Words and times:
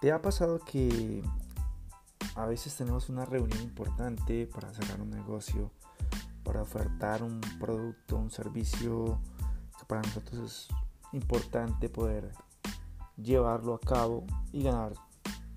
¿Te 0.00 0.12
ha 0.12 0.22
pasado 0.22 0.60
que 0.60 1.24
a 2.36 2.46
veces 2.46 2.76
tenemos 2.76 3.08
una 3.08 3.24
reunión 3.24 3.60
importante 3.60 4.46
para 4.46 4.72
cerrar 4.72 5.00
un 5.00 5.10
negocio, 5.10 5.72
para 6.44 6.62
ofertar 6.62 7.24
un 7.24 7.40
producto, 7.58 8.16
un 8.16 8.30
servicio 8.30 9.18
que 9.76 9.84
para 9.86 10.02
nosotros 10.02 10.68
es 10.68 10.68
importante 11.12 11.88
poder 11.88 12.30
llevarlo 13.16 13.74
a 13.74 13.80
cabo 13.80 14.24
y 14.52 14.62
ganar 14.62 14.92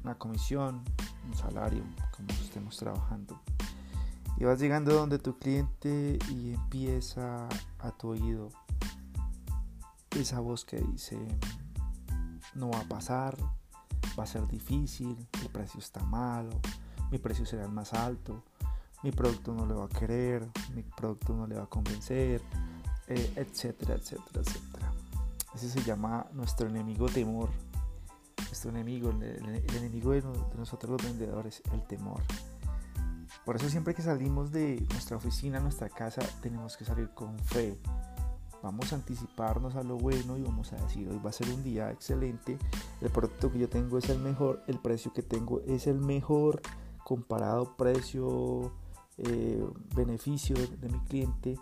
una 0.03 0.15
comisión, 0.17 0.83
un 1.27 1.37
salario, 1.37 1.83
como 2.09 2.29
estemos 2.29 2.77
trabajando? 2.77 3.39
Y 4.37 4.45
vas 4.45 4.59
llegando 4.59 4.95
donde 4.95 5.19
tu 5.19 5.37
cliente 5.37 6.17
y 6.31 6.55
empieza 6.55 7.47
a 7.77 7.91
tu 7.91 8.09
oído 8.09 8.49
esa 10.17 10.39
voz 10.39 10.65
que 10.65 10.77
dice, 10.77 11.19
no 12.55 12.71
va 12.71 12.79
a 12.79 12.85
pasar, 12.85 13.37
va 14.17 14.23
a 14.23 14.27
ser 14.27 14.47
difícil, 14.47 15.27
el 15.41 15.49
precio 15.49 15.79
está 15.79 16.03
malo, 16.03 16.59
mi 17.11 17.17
precio 17.17 17.45
será 17.45 17.65
el 17.65 17.71
más 17.71 17.93
alto, 17.93 18.43
mi 19.03 19.11
producto 19.11 19.53
no 19.53 19.65
le 19.65 19.73
va 19.73 19.85
a 19.85 19.89
querer, 19.89 20.47
mi 20.73 20.83
producto 20.83 21.33
no 21.35 21.47
le 21.47 21.55
va 21.55 21.63
a 21.63 21.67
convencer, 21.67 22.41
eh, 23.07 23.33
etcétera, 23.35 23.95
etcétera, 23.95 24.41
etcétera. 24.41 24.93
Ese 25.53 25.69
se 25.69 25.81
llama 25.83 26.27
nuestro 26.33 26.67
enemigo 26.67 27.07
temor. 27.07 27.49
Nuestro 28.37 28.69
enemigo, 28.71 29.09
el, 29.09 29.63
enemigo 29.75 30.11
de, 30.11 30.21
nosotros 30.57 30.91
los 30.91 31.03
vendedores, 31.03 31.61
el 31.73 31.81
temor. 31.87 32.21
Por 33.45 33.55
eso 33.55 33.69
siempre 33.69 33.93
que 33.93 34.01
salimos 34.01 34.51
de 34.51 34.85
nuestra 34.91 35.17
oficina, 35.17 35.59
nuestra 35.59 35.89
casa, 35.89 36.21
tenemos 36.41 36.77
que 36.77 36.85
salir 36.85 37.09
con 37.09 37.39
fe, 37.39 37.77
vamos 38.61 38.93
a 38.93 38.95
anticiparnos 38.95 39.75
a 39.75 39.83
lo 39.83 39.97
bueno 39.97 40.37
y 40.37 40.41
vamos 40.41 40.73
a 40.73 40.77
decir 40.77 41.07
hoy 41.09 41.19
va 41.23 41.29
a 41.29 41.33
ser 41.33 41.49
un 41.49 41.63
día 41.63 41.91
excelente, 41.91 42.57
el 43.01 43.09
producto 43.09 43.51
que 43.51 43.59
yo 43.59 43.69
tengo 43.69 43.97
es 43.97 44.09
el 44.09 44.19
mejor, 44.19 44.63
el 44.67 44.79
precio 44.79 45.13
que 45.13 45.23
tengo 45.23 45.61
es 45.61 45.87
el 45.87 45.99
mejor 45.99 46.61
comparado 47.03 47.75
precio 47.75 48.71
eh, 49.17 49.63
beneficio 49.95 50.55
de, 50.55 50.89
mi 50.89 50.99
cliente, 51.01 51.59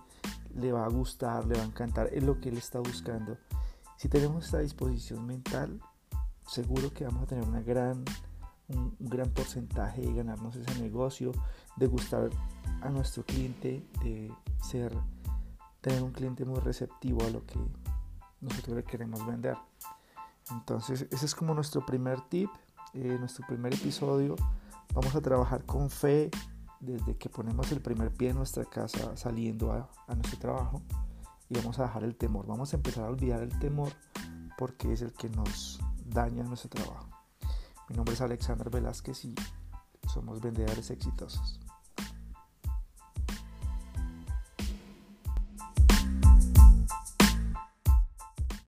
le 0.56 0.72
va 0.72 0.86
a 0.86 0.89
gustar, 0.89 1.45
le 1.45 1.56
va 1.56 1.64
a 1.64 1.66
encantar, 1.66 2.09
es 2.14 2.23
lo 2.23 2.39
que 2.39 2.50
él 2.50 2.58
está 2.58 2.80
buscando. 2.80 3.38
Si 3.97 4.08
tenemos 4.08 4.45
esta 4.45 4.59
disposición 4.59 5.25
mental, 5.25 5.81
seguro 6.47 6.94
que 6.94 7.03
vamos 7.03 7.23
a 7.23 7.25
tener 7.25 7.44
una 7.44 7.61
gran, 7.61 8.06
un 8.69 8.95
gran 9.00 9.30
porcentaje 9.31 10.02
de 10.02 10.13
ganarnos 10.13 10.56
ese 10.56 10.81
negocio, 10.81 11.31
de 11.75 11.88
gustar 11.88 12.30
a 12.81 12.89
nuestro 12.89 13.25
cliente, 13.25 13.86
de 14.03 14.31
ser 14.61 14.95
tener 15.81 16.03
un 16.03 16.11
cliente 16.11 16.45
muy 16.45 16.59
receptivo 16.59 17.23
a 17.25 17.30
lo 17.30 17.45
que 17.45 17.59
nosotros 18.41 18.77
le 18.77 18.83
queremos 18.83 19.25
vender. 19.25 19.58
Entonces, 20.52 21.08
ese 21.11 21.25
es 21.25 21.35
como 21.35 21.53
nuestro 21.53 21.85
primer 21.85 22.22
tip, 22.22 22.49
eh, 22.94 23.17
nuestro 23.19 23.45
primer 23.47 23.73
episodio. 23.73 24.35
Vamos 24.94 25.16
a 25.16 25.22
trabajar 25.22 25.66
con 25.66 25.89
fe 25.89 26.31
desde 26.80 27.17
que 27.17 27.30
ponemos 27.30 27.72
el 27.72 27.81
primer 27.81 28.11
pie 28.11 28.30
en 28.30 28.38
nuestra 28.38 28.66
casa 28.66 29.16
saliendo 29.16 29.72
a, 29.72 29.89
a 30.07 30.16
nuestro 30.16 30.39
trabajo 30.39 30.81
y 31.50 31.55
vamos 31.55 31.77
a 31.80 31.83
dejar 31.83 32.03
el 32.03 32.16
temor. 32.16 32.47
Vamos 32.47 32.73
a 32.73 32.77
empezar 32.77 33.05
a 33.05 33.09
olvidar 33.09 33.41
el 33.41 33.57
temor 33.59 33.91
porque 34.57 34.91
es 34.94 35.02
el 35.02 35.13
que 35.13 35.30
nos 35.30 35.80
daña 36.05 36.44
nuestro 36.44 36.69
trabajo. 36.69 37.09
Mi 37.89 37.95
nombre 37.95 38.13
es 38.13 38.22
Alexander 38.22 38.69
Velázquez 38.69 39.25
y 39.25 39.35
somos 40.07 40.41
vendedores 40.41 40.89
exitosos. 40.89 41.59